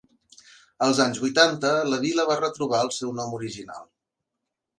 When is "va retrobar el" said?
2.31-2.91